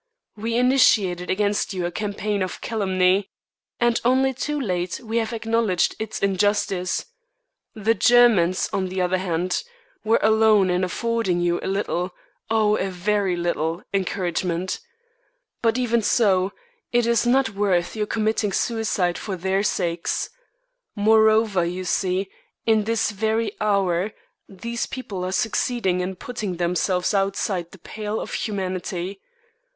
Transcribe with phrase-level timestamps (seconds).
[0.35, 3.29] We initiated against you a campaign of calumny,
[3.79, 7.05] and only too late we have acknowledged its injustice.
[7.75, 9.63] The Germans, on the other hand,
[10.03, 12.15] were alone in affording you a little
[12.49, 13.83] oh, a very little!
[13.93, 14.79] encouragement.
[15.61, 16.51] But even so,
[16.91, 20.31] it is not worth your committing suicide for their sakes.
[20.95, 22.27] Moreover, you see,
[22.65, 24.13] in this very hour,
[24.49, 29.21] these people are succeeding in putting themselves outside the pale of humanity.